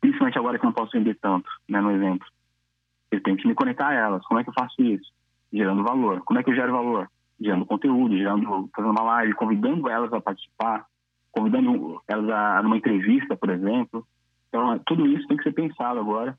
Principalmente 0.00 0.38
agora 0.38 0.58
que 0.58 0.64
eu 0.64 0.68
não 0.68 0.74
posso 0.74 0.92
vender 0.92 1.16
tanto, 1.20 1.48
né, 1.68 1.80
no 1.80 1.92
exemplo. 1.92 2.26
Eu 3.10 3.22
tenho 3.22 3.36
que 3.36 3.46
me 3.46 3.54
conectar 3.54 3.88
a 3.88 3.94
elas. 3.94 4.24
Como 4.26 4.40
é 4.40 4.44
que 4.44 4.50
eu 4.50 4.54
faço 4.54 4.82
isso? 4.82 5.12
Gerando 5.52 5.84
valor. 5.84 6.22
Como 6.24 6.40
é 6.40 6.42
que 6.42 6.50
eu 6.50 6.54
gero 6.54 6.72
valor? 6.72 7.08
Gerando 7.40 7.66
conteúdo, 7.66 8.16
gerando, 8.16 8.68
fazendo 8.74 8.90
uma 8.90 9.02
live, 9.02 9.34
convidando 9.34 9.88
elas 9.88 10.12
a 10.12 10.20
participar, 10.20 10.86
convidando 11.30 12.00
elas 12.08 12.28
a 12.30 12.62
numa 12.62 12.76
entrevista, 12.76 13.36
por 13.36 13.50
exemplo. 13.50 14.06
Então, 14.48 14.78
tudo 14.86 15.06
isso 15.06 15.26
tem 15.28 15.36
que 15.36 15.42
ser 15.44 15.52
pensado 15.52 16.00
agora 16.00 16.36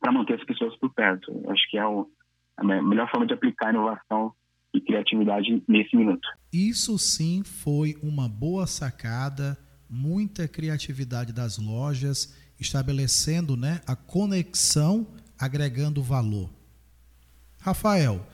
para 0.00 0.12
manter 0.12 0.34
as 0.34 0.44
pessoas 0.44 0.74
por 0.76 0.92
perto. 0.92 1.30
Acho 1.48 1.70
que 1.70 1.78
é 1.78 1.86
o, 1.86 2.08
a 2.56 2.64
melhor 2.64 3.10
forma 3.10 3.26
de 3.26 3.34
aplicar 3.34 3.70
inovação 3.70 4.32
e 4.74 4.80
criatividade 4.80 5.62
nesse 5.68 5.96
minuto. 5.96 6.26
Isso 6.52 6.98
sim 6.98 7.42
foi 7.44 7.96
uma 8.02 8.28
boa 8.28 8.66
sacada, 8.66 9.58
muita 9.88 10.48
criatividade 10.48 11.32
das 11.32 11.58
lojas, 11.58 12.34
estabelecendo 12.58 13.56
né, 13.56 13.80
a 13.86 13.94
conexão, 13.94 15.06
agregando 15.38 16.02
valor. 16.02 16.50
Rafael, 17.60 18.26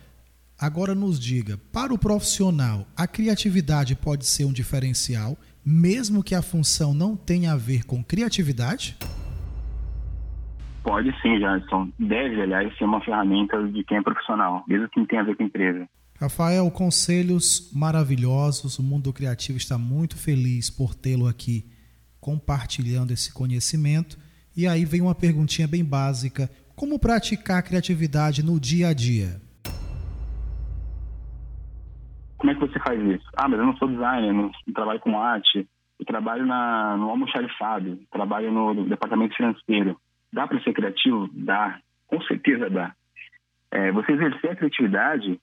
agora 0.59 0.95
nos 0.95 1.19
diga, 1.19 1.59
para 1.73 1.93
o 1.93 1.99
profissional, 1.99 2.87
a 2.97 3.07
criatividade 3.07 3.97
pode 3.97 4.27
ser 4.27 4.45
um 4.45 4.53
diferencial, 4.53 5.37
mesmo 5.65 6.23
que 6.23 6.35
a 6.35 6.43
função 6.43 6.95
não 6.95 7.17
tenha 7.17 7.53
a 7.53 7.57
ver 7.57 7.85
com 7.85 8.03
criatividade? 8.03 8.97
Pode 10.89 11.15
sim, 11.21 11.39
Jadson. 11.39 11.91
Deve, 11.99 12.41
aliás, 12.41 12.75
ser 12.79 12.85
uma 12.85 12.99
ferramenta 13.03 13.63
de 13.69 13.85
quem 13.85 13.99
é 13.99 14.03
profissional, 14.03 14.65
mesmo 14.67 14.89
que 14.89 14.99
não 14.99 15.07
tenha 15.07 15.21
a 15.21 15.25
ver 15.27 15.37
com 15.37 15.43
empresa. 15.43 15.87
Rafael, 16.19 16.71
conselhos 16.71 17.71
maravilhosos. 17.77 18.79
O 18.79 18.83
mundo 18.83 19.13
criativo 19.13 19.59
está 19.59 19.77
muito 19.77 20.17
feliz 20.17 20.71
por 20.71 20.95
tê-lo 20.95 21.29
aqui 21.29 21.67
compartilhando 22.23 23.11
esse 23.11 23.35
conhecimento. 23.35 24.17
E 24.57 24.67
aí 24.67 24.87
vem 24.87 25.03
uma 25.03 25.15
perguntinha 25.15 25.69
bem 25.69 25.85
básica: 25.85 26.49
como 26.75 26.99
praticar 26.99 27.59
a 27.59 27.63
criatividade 27.63 28.43
no 28.43 28.59
dia 28.59 28.89
a 28.89 28.95
dia? 28.95 29.43
Como 32.39 32.51
é 32.51 32.55
que 32.55 32.61
você 32.61 32.79
faz 32.79 32.99
isso? 32.99 33.29
Ah, 33.37 33.47
mas 33.47 33.59
eu 33.59 33.67
não 33.67 33.77
sou 33.77 33.89
designer, 33.89 34.33
não, 34.33 34.51
trabalho 34.75 35.01
com 35.01 35.21
arte, 35.21 35.69
eu 36.01 36.07
trabalho 36.07 36.47
na, 36.47 36.97
no 36.97 37.11
almoxarifado, 37.11 37.99
trabalho 38.11 38.51
no 38.51 38.89
departamento 38.89 39.37
financeiro. 39.37 40.01
Dá 40.33 40.47
para 40.47 40.61
ser 40.63 40.73
criativo? 40.73 41.29
Dá, 41.33 41.79
com 42.07 42.21
certeza 42.23 42.69
dá. 42.69 42.95
É, 43.71 43.93
você 43.93 44.13
exercer 44.13 44.51
a 44.51 44.57
criatividade 44.57 45.41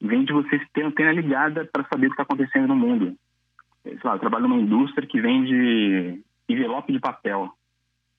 vem 0.00 0.24
de 0.24 0.32
você 0.32 0.58
ter 0.72 0.84
antena 0.84 1.12
ligada 1.12 1.68
para 1.70 1.86
saber 1.92 2.06
o 2.06 2.10
que 2.10 2.14
está 2.14 2.22
acontecendo 2.22 2.68
no 2.68 2.76
mundo. 2.76 3.16
Sei 3.82 3.98
lá, 4.04 4.14
eu 4.14 4.18
trabalho 4.18 4.48
numa 4.48 4.60
indústria 4.60 5.06
que 5.06 5.20
vende 5.20 6.22
envelope 6.48 6.92
de 6.92 7.00
papel. 7.00 7.50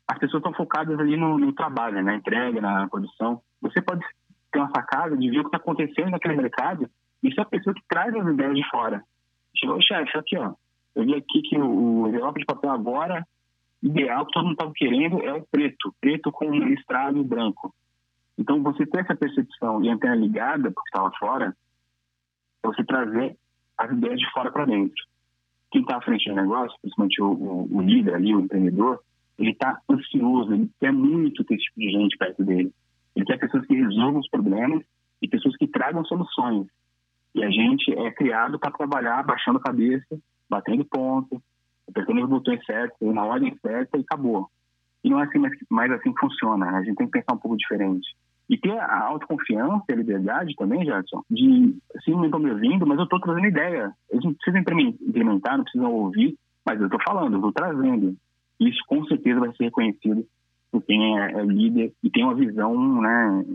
As 0.08 0.18
pessoas 0.18 0.42
estão 0.42 0.54
focadas 0.54 1.00
ali 1.00 1.16
no, 1.16 1.38
no 1.38 1.54
trabalho, 1.54 1.96
né? 1.96 2.02
na 2.02 2.16
entrega, 2.16 2.60
na 2.60 2.88
produção. 2.88 3.42
Você 3.62 3.82
pode 3.82 4.02
ter 4.52 4.60
uma 4.60 4.72
sacada 4.76 5.16
de 5.16 5.30
ver 5.30 5.40
o 5.40 5.42
que 5.44 5.48
está 5.48 5.58
acontecendo 5.58 6.10
naquele 6.10 6.36
mercado 6.36 6.90
e 7.24 7.34
ser 7.34 7.42
a 7.42 7.46
pessoa 7.46 7.74
que 7.74 7.84
traz 7.88 8.14
as 8.16 8.28
ideias 8.28 8.56
de 8.56 8.70
fora. 8.70 9.04
Chegou, 9.56 9.82
chefe, 9.82 10.18
aqui, 10.18 10.38
ó. 10.38 10.54
Eu 10.96 11.06
vi 11.06 11.16
aqui 11.16 11.42
que 11.44 11.58
o 11.58 12.08
envelope 12.08 12.40
de 12.40 12.46
papel 12.46 12.72
agora 12.72 13.26
ideal 13.82 14.26
que 14.26 14.34
todo 14.34 14.44
mundo 14.44 14.54
estava 14.54 14.74
querendo 14.74 15.22
é 15.22 15.34
o 15.34 15.46
preto, 15.50 15.94
preto 16.00 16.32
com 16.32 16.52
listrado 16.52 17.24
branco. 17.24 17.74
Então, 18.38 18.64
você 18.64 18.86
ter 18.86 19.02
essa 19.02 19.16
percepção 19.16 19.84
e 19.84 19.90
antena 19.90 20.16
ligada 20.16 20.72
porque 20.72 20.90
estava 20.90 21.12
fora, 21.18 21.56
é 22.64 22.68
você 22.68 22.84
trazer 22.84 23.38
as 23.78 23.92
ideias 23.92 24.20
de 24.20 24.32
fora 24.32 24.52
para 24.52 24.66
dentro. 24.66 25.04
Quem 25.72 25.82
está 25.82 25.98
à 25.98 26.02
frente 26.02 26.30
do 26.30 26.36
negócio, 26.36 26.78
principalmente 26.82 27.22
o, 27.22 27.32
o, 27.32 27.78
o 27.78 27.82
líder 27.82 28.16
ali, 28.16 28.36
o 28.36 28.40
empreendedor, 28.40 29.02
ele 29.38 29.52
está 29.52 29.80
ansioso, 29.90 30.54
ele 30.54 30.70
quer 30.80 30.92
muito 30.92 31.44
ter 31.44 31.56
esse 31.56 31.64
tipo 31.66 31.80
de 31.80 31.92
gente 31.92 32.18
perto 32.18 32.44
dele. 32.44 32.74
Ele 33.16 33.26
quer 33.26 33.38
pessoas 33.38 33.66
que 33.66 33.76
resolvam 33.76 34.20
os 34.20 34.30
problemas 34.30 34.84
e 35.22 35.28
pessoas 35.28 35.56
que 35.56 35.68
tragam 35.68 36.04
soluções. 36.06 36.68
E 37.36 37.44
a 37.44 37.50
gente 37.50 37.92
é 37.94 38.12
criado 38.12 38.60
para 38.60 38.72
trabalhar 38.72 39.24
baixando 39.24 39.60
a 39.60 39.62
cabeça, 39.62 40.20
batendo 40.50 40.84
ponto, 40.86 41.42
apertando 41.90 42.24
os 42.24 42.30
botões 42.30 42.64
certos, 42.66 43.14
na 43.14 43.24
ordem 43.24 43.58
certa 43.62 43.98
e 43.98 44.02
acabou. 44.02 44.50
E 45.04 45.10
não 45.10 45.20
é 45.20 45.24
assim 45.24 45.40
mais, 45.40 45.54
mais 45.70 45.92
assim 45.92 46.14
que 46.14 46.20
funciona. 46.20 46.72
Né? 46.72 46.78
A 46.78 46.84
gente 46.84 46.96
tem 46.96 47.08
que 47.08 47.20
pensar 47.20 47.34
um 47.34 47.38
pouco 47.38 47.58
diferente. 47.58 48.08
E 48.50 48.58
ter 48.58 48.78
a 48.78 49.06
autoconfiança 49.06 49.86
e 49.90 49.94
a 49.94 49.96
liberdade 49.96 50.56
também, 50.56 50.84
Gerson, 50.84 51.24
de, 51.30 51.76
sim, 52.04 52.12
não 52.12 52.26
estão 52.26 52.40
me 52.40 52.52
ouvindo, 52.52 52.86
mas 52.86 52.98
eu 52.98 53.04
estou 53.04 53.20
trazendo 53.20 53.46
ideia. 53.46 53.94
Eles 54.10 54.26
não 54.26 54.34
precisam 54.34 54.60
implementar, 54.60 55.58
não 55.58 55.64
precisam 55.64 55.94
ouvir, 55.94 56.36
mas 56.66 56.80
eu 56.80 56.88
estou 56.88 57.00
falando, 57.04 57.34
eu 57.34 57.38
estou 57.38 57.54
trazendo. 57.54 58.16
Isso 58.60 58.80
com 58.88 59.06
certeza 59.06 59.40
vai 59.40 59.54
ser 59.54 59.66
reconhecido 59.66 60.26
por 60.72 60.82
quem 60.82 61.20
é, 61.20 61.32
é 61.32 61.44
líder 61.44 61.94
e 62.04 62.10
tem 62.10 62.24
uma 62.24 62.36
visão 62.36 63.02
né, 63.02 63.46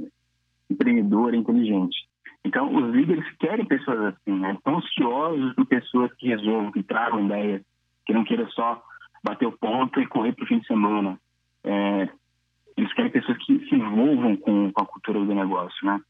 empreendedora, 0.71 1.37
inteligente. 1.37 1.97
Então, 2.45 2.75
os 2.75 2.95
líderes 2.95 3.25
querem 3.39 3.65
pessoas 3.65 4.15
assim, 4.15 4.39
né? 4.39 4.53
estão 4.53 4.77
ansiosos 4.77 5.55
por 5.55 5.67
pessoas 5.67 6.13
que 6.15 6.29
resolvam, 6.29 6.71
que 6.71 6.83
tragam 6.83 7.25
ideias, 7.25 7.63
que 8.07 8.13
não 8.13 8.25
queiram 8.25 8.49
só 8.51 8.83
bater 9.23 9.47
o 9.47 9.53
ponto 9.53 10.01
e 10.01 10.07
correr 10.07 10.33
para 10.33 10.45
o 10.45 10.47
fim 10.49 10.59
de 10.59 10.67
semana. 10.67 11.19
É, 11.65 12.09
eles 12.77 12.93
querem 12.93 13.11
pessoas 13.11 13.39
que 13.39 13.59
se 13.69 13.75
envolvam 13.75 14.37
com, 14.37 14.73
com 14.73 14.83
a 14.83 14.87
cultura 14.87 15.19
do 15.19 15.35
negócio, 15.35 15.87
né? 15.87 16.01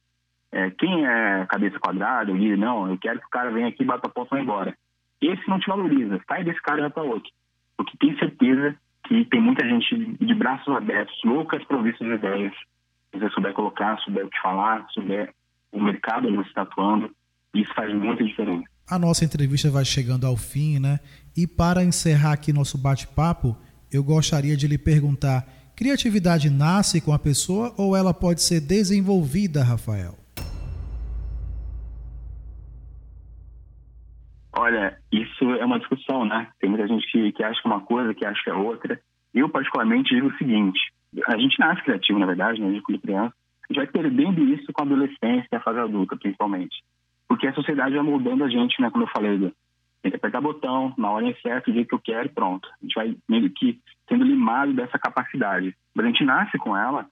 É, 0.50 0.70
quem 0.70 1.04
é 1.04 1.46
cabeça 1.46 1.78
quadrada, 1.80 2.30
o 2.30 2.36
líder, 2.36 2.56
não, 2.56 2.88
eu 2.88 2.96
quero 2.98 3.18
que 3.18 3.26
o 3.26 3.30
cara 3.30 3.50
venha 3.50 3.68
aqui, 3.68 3.84
bata 3.84 4.06
a 4.06 4.10
porta 4.10 4.34
e 4.34 4.38
vá 4.38 4.42
embora. 4.42 4.78
Esse 5.20 5.48
não 5.48 5.58
te 5.58 5.66
valoriza, 5.66 6.20
sai 6.28 6.44
desse 6.44 6.62
cara 6.62 6.78
e 6.78 6.82
vai 6.82 6.90
para 6.90 7.02
outro. 7.02 7.30
Porque 7.76 7.96
tem 7.98 8.16
certeza 8.18 8.76
que 9.04 9.24
tem 9.26 9.40
muita 9.40 9.66
gente 9.66 10.16
de 10.24 10.34
braços 10.34 10.74
abertos, 10.74 11.14
loucas 11.24 11.64
provistas 11.64 12.06
de 12.06 12.14
ideias. 12.14 12.54
Se 13.10 13.18
você 13.18 13.30
souber 13.30 13.52
colocar, 13.52 13.98
souber 13.98 14.26
o 14.26 14.30
que 14.30 14.40
falar, 14.40 14.86
souber 14.90 15.32
o 15.72 15.82
mercado 15.82 16.28
onde 16.28 16.36
você 16.36 16.48
está 16.48 16.62
atuando, 16.62 17.10
isso 17.52 17.72
faz 17.74 17.92
muita 17.92 18.24
diferença. 18.24 18.64
A 18.88 18.98
nossa 18.98 19.24
entrevista 19.24 19.70
vai 19.70 19.84
chegando 19.84 20.26
ao 20.26 20.36
fim, 20.36 20.78
né? 20.78 21.00
E 21.36 21.46
para 21.46 21.84
encerrar 21.84 22.32
aqui 22.32 22.52
nosso 22.52 22.78
bate-papo, 22.78 23.56
eu 23.92 24.02
gostaria 24.04 24.56
de 24.56 24.66
lhe 24.66 24.78
perguntar 24.78 25.46
Criatividade 25.76 26.50
nasce 26.50 27.00
com 27.04 27.12
a 27.12 27.18
pessoa 27.18 27.74
ou 27.76 27.96
ela 27.96 28.14
pode 28.14 28.40
ser 28.42 28.60
desenvolvida, 28.60 29.64
Rafael? 29.64 30.14
Olha, 34.56 34.96
isso 35.10 35.44
é 35.54 35.64
uma 35.64 35.80
discussão, 35.80 36.24
né? 36.24 36.46
Tem 36.60 36.70
muita 36.70 36.86
gente 36.86 37.04
que, 37.10 37.32
que 37.32 37.42
acha 37.42 37.60
uma 37.64 37.80
coisa, 37.80 38.14
que 38.14 38.24
acha 38.24 38.40
que 38.44 38.50
é 38.50 38.54
outra. 38.54 39.00
Eu, 39.34 39.48
particularmente, 39.48 40.14
digo 40.14 40.28
o 40.28 40.38
seguinte: 40.38 40.78
a 41.26 41.36
gente 41.36 41.58
nasce 41.58 41.82
criativo, 41.82 42.20
na 42.20 42.26
verdade, 42.26 42.60
né? 42.60 42.80
Quando 42.86 43.00
criança, 43.00 43.34
a 43.68 43.72
gente 43.72 43.84
vai 43.84 43.86
perdendo 43.88 44.44
isso 44.44 44.72
com 44.72 44.80
a 44.80 44.86
adolescência 44.86 45.48
a 45.52 45.60
fase 45.60 45.80
adulta, 45.80 46.16
principalmente. 46.16 46.84
Porque 47.26 47.48
a 47.48 47.52
sociedade 47.52 47.96
vai 47.96 48.04
moldando 48.04 48.44
a 48.44 48.48
gente, 48.48 48.80
né? 48.80 48.90
Como 48.90 49.02
eu 49.02 49.10
falei, 49.12 49.52
tem 50.04 50.10
que 50.10 50.18
apertar 50.18 50.42
botão, 50.42 50.92
na 50.98 51.10
hora 51.10 51.34
certa, 51.40 51.70
o 51.70 51.72
dia 51.72 51.86
que 51.86 51.94
eu 51.94 51.98
quero, 51.98 52.28
pronto. 52.28 52.68
A 52.68 52.84
gente 52.84 52.94
vai 52.94 53.16
meio 53.26 53.50
que 53.50 53.80
sendo 54.06 54.22
limado 54.22 54.74
dessa 54.74 54.98
capacidade. 54.98 55.74
Mas 55.94 56.04
a 56.04 56.08
gente 56.10 56.24
nasce 56.24 56.58
com 56.58 56.76
ela, 56.76 57.06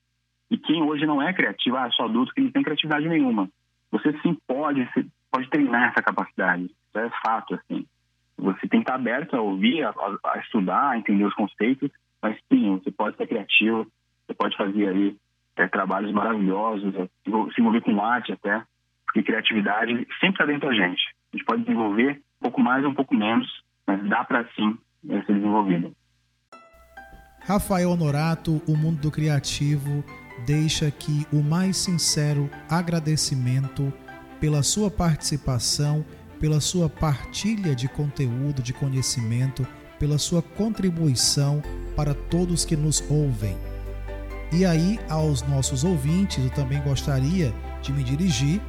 e 0.51 0.59
quem 0.59 0.83
hoje 0.83 1.07
não 1.07 1.23
é 1.23 1.33
criativo, 1.33 1.79
ah, 1.79 1.91
sou 1.91 2.05
adulto 2.05 2.35
que 2.35 2.43
não 2.43 2.51
tem 2.51 2.63
criatividade 2.63 3.09
nenhuma. 3.09 3.49
Você 3.91 4.13
sim 4.21 4.37
pode, 4.47 4.87
pode 5.31 5.49
treinar 5.49 5.89
essa 5.89 6.03
capacidade. 6.03 6.65
Isso 6.65 6.99
é 6.99 7.11
fato, 7.25 7.55
assim. 7.55 7.87
Você 8.37 8.61
tem 8.69 8.81
que 8.81 8.85
estar 8.85 8.97
aberto 8.97 9.35
a 9.35 9.41
ouvir, 9.41 9.83
a, 9.85 9.95
a 10.27 10.39
estudar, 10.41 10.91
a 10.91 10.99
entender 10.99 11.25
os 11.25 11.35
conceitos, 11.35 11.91
mas 12.21 12.37
sim, 12.53 12.77
você 12.77 12.91
pode 12.91 13.17
ser 13.17 13.27
criativo, 13.27 13.87
você 14.27 14.35
pode 14.35 14.55
fazer 14.55 14.89
aí 14.89 15.17
é, 15.57 15.67
trabalhos 15.67 16.13
maravilhosos, 16.13 16.95
é, 16.95 17.09
se 17.25 17.61
envolver 17.61 17.81
com 17.81 18.05
arte 18.05 18.33
até, 18.33 18.63
porque 19.07 19.23
criatividade 19.23 19.95
sempre 20.21 20.29
está 20.29 20.45
dentro 20.45 20.69
da 20.69 20.75
gente. 20.75 21.03
A 21.33 21.37
gente 21.37 21.47
pode 21.47 21.63
desenvolver 21.63 22.21
um 22.43 22.51
pouco 22.51 22.61
mais 22.61 22.85
um 22.85 22.93
pouco 22.93 23.15
menos, 23.15 23.49
mas 23.87 24.05
dá 24.09 24.25
para 24.25 24.45
sim 24.57 24.77
ser 25.07 25.35
desenvolvido. 25.35 25.95
Rafael 27.45 27.91
Honorato, 27.91 28.61
o 28.67 28.77
mundo 28.77 29.01
do 29.01 29.11
criativo, 29.11 30.05
deixa 30.45 30.89
aqui 30.89 31.25
o 31.33 31.41
mais 31.41 31.77
sincero 31.77 32.51
agradecimento 32.69 33.93
pela 34.41 34.63
sua 34.65 34.91
participação, 34.91 36.05
pela 36.41 36.61
sua 36.61 36.89
partilha 36.89 37.77
de 37.77 37.89
conteúdo, 37.89 38.61
de 38.61 38.73
conhecimento, 38.73 39.67
pela 39.99 40.19
sua 40.19 40.43
contribuição 40.43 41.63
para 41.95 42.13
todos 42.13 42.65
que 42.65 42.77
nos 42.77 43.01
ouvem. 43.09 43.57
E 44.53 44.65
aí, 44.65 44.99
aos 45.09 45.43
nossos 45.49 45.85
ouvintes, 45.85 46.45
eu 46.45 46.51
também 46.51 46.83
gostaria 46.83 47.53
de 47.81 47.93
me 47.93 48.03
dirigir 48.03 48.61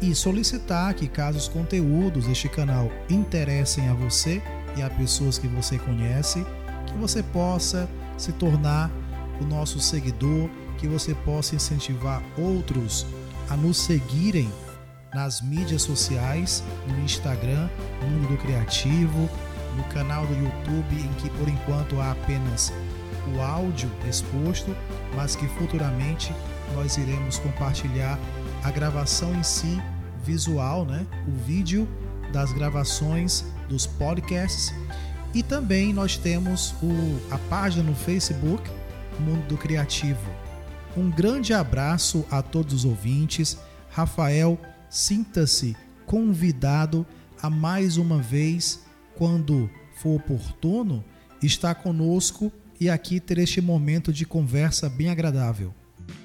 e 0.00 0.14
solicitar 0.14 0.94
que, 0.94 1.08
caso 1.08 1.38
os 1.38 1.48
conteúdos 1.48 2.26
deste 2.26 2.48
canal 2.48 2.90
interessem 3.08 3.88
a 3.88 3.94
você 3.94 4.42
e 4.76 4.82
a 4.82 4.90
pessoas 4.90 5.38
que 5.38 5.48
você 5.48 5.78
conhece, 5.78 6.44
que 6.86 6.98
você 6.98 7.22
possa 7.22 7.88
se 8.16 8.32
tornar 8.32 8.90
o 9.40 9.44
nosso 9.44 9.80
seguidor, 9.80 10.48
que 10.78 10.86
você 10.86 11.14
possa 11.14 11.54
incentivar 11.54 12.22
outros 12.36 13.06
a 13.48 13.56
nos 13.56 13.78
seguirem 13.78 14.50
nas 15.14 15.40
mídias 15.40 15.82
sociais, 15.82 16.62
no 16.88 16.98
Instagram, 17.00 17.68
Mundo 18.02 18.28
do 18.28 18.36
Criativo, 18.38 19.28
no 19.76 19.84
canal 19.84 20.26
do 20.26 20.34
YouTube, 20.34 20.96
em 20.96 21.12
que 21.14 21.30
por 21.30 21.48
enquanto 21.48 22.00
há 22.00 22.12
apenas 22.12 22.72
o 23.34 23.40
áudio 23.40 23.90
exposto, 24.08 24.76
mas 25.14 25.34
que 25.36 25.46
futuramente 25.48 26.34
nós 26.74 26.96
iremos 26.96 27.38
compartilhar 27.38 28.18
a 28.64 28.70
gravação 28.70 29.34
em 29.34 29.42
si, 29.42 29.80
visual, 30.24 30.86
né? 30.86 31.06
O 31.28 31.44
vídeo 31.44 31.86
das 32.32 32.50
gravações 32.50 33.44
dos 33.68 33.86
podcasts. 33.86 34.72
E 35.34 35.42
também 35.42 35.92
nós 35.92 36.16
temos 36.16 36.74
o, 36.82 37.20
a 37.30 37.36
página 37.36 37.82
no 37.82 37.94
Facebook, 37.94 38.68
Mundo 39.20 39.46
do 39.48 39.58
Criativo. 39.58 40.30
Um 40.96 41.10
grande 41.10 41.52
abraço 41.52 42.24
a 42.30 42.40
todos 42.40 42.72
os 42.72 42.84
ouvintes. 42.86 43.58
Rafael, 43.90 44.58
sinta-se 44.88 45.76
convidado 46.06 47.06
a 47.42 47.50
mais 47.50 47.98
uma 47.98 48.18
vez, 48.18 48.80
quando 49.14 49.68
for 49.96 50.16
oportuno, 50.16 51.04
estar 51.42 51.74
conosco 51.74 52.50
e 52.80 52.88
aqui 52.88 53.20
ter 53.20 53.38
este 53.38 53.60
momento 53.60 54.12
de 54.12 54.24
conversa 54.24 54.88
bem 54.88 55.10
agradável. 55.10 55.74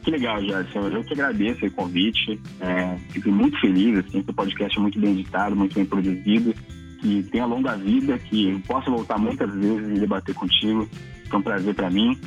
Que 0.03 0.11
legal, 0.11 0.43
Jadson. 0.43 0.87
Eu 0.87 1.03
que 1.03 1.13
agradeço 1.13 1.65
o 1.65 1.71
convite. 1.71 2.39
É, 2.59 2.97
fico 3.09 3.31
muito 3.31 3.59
feliz, 3.59 3.99
assim, 3.99 4.21
que 4.23 4.31
o 4.31 4.33
podcast 4.33 4.77
é 4.77 4.81
muito 4.81 4.99
bem 4.99 5.11
editado, 5.11 5.55
muito 5.55 5.75
bem 5.75 5.85
produzido, 5.85 6.53
que 6.99 7.23
tenha 7.23 7.45
longa 7.45 7.75
vida, 7.75 8.17
que 8.17 8.49
eu 8.49 8.59
possa 8.61 8.89
voltar 8.89 9.17
muitas 9.17 9.53
vezes 9.53 9.97
e 9.97 9.99
debater 9.99 10.33
contigo. 10.35 10.87
É 11.31 11.35
um 11.35 11.41
prazer 11.41 11.75
para 11.75 11.89
mim. 11.89 12.17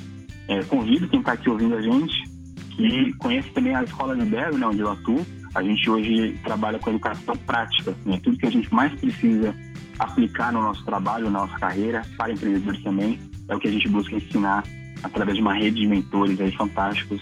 É, 0.48 0.62
convido 0.64 1.08
quem 1.08 1.20
está 1.20 1.32
aqui 1.32 1.48
ouvindo 1.48 1.74
a 1.74 1.82
gente 1.82 2.32
que 2.76 3.12
conhece 3.14 3.50
também 3.50 3.74
a 3.74 3.82
Escola 3.82 4.14
Libero, 4.14 4.56
né, 4.56 4.66
onde 4.66 4.80
eu 4.80 4.90
atuo. 4.90 5.24
A 5.54 5.62
gente 5.62 5.88
hoje 5.88 6.38
trabalha 6.42 6.78
com 6.78 6.90
educação 6.90 7.36
prática, 7.36 7.94
né? 8.06 8.18
tudo 8.22 8.38
que 8.38 8.46
a 8.46 8.50
gente 8.50 8.72
mais 8.72 8.92
precisa 8.98 9.54
aplicar 9.98 10.52
no 10.52 10.62
nosso 10.62 10.82
trabalho, 10.84 11.26
na 11.26 11.40
nossa 11.40 11.58
carreira, 11.58 12.02
para 12.16 12.32
empreendedores 12.32 12.82
também, 12.82 13.20
é 13.48 13.54
o 13.54 13.58
que 13.58 13.68
a 13.68 13.70
gente 13.70 13.88
busca 13.88 14.16
ensinar 14.16 14.64
através 15.02 15.36
de 15.36 15.42
uma 15.42 15.54
rede 15.54 15.80
de 15.80 15.86
mentores 15.86 16.40
aí 16.40 16.52
fantásticos. 16.52 17.20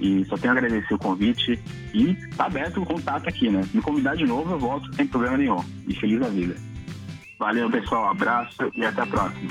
E 0.00 0.24
só 0.24 0.36
tenho 0.36 0.52
a 0.52 0.56
agradecer 0.56 0.94
o 0.94 0.98
convite 0.98 1.58
e 1.92 2.10
está 2.10 2.46
aberto 2.46 2.82
o 2.82 2.86
contato 2.86 3.28
aqui, 3.28 3.48
né? 3.48 3.62
Me 3.72 3.80
convidar 3.80 4.16
de 4.16 4.26
novo, 4.26 4.50
eu 4.52 4.58
volto 4.58 4.92
sem 4.94 5.06
problema 5.06 5.36
nenhum. 5.36 5.64
E 5.86 5.94
feliz 5.94 6.20
a 6.20 6.28
vida. 6.28 6.56
Valeu, 7.38 7.70
pessoal. 7.70 8.10
abraço 8.10 8.70
e 8.74 8.84
até 8.84 9.02
a 9.02 9.06
próxima. 9.06 9.50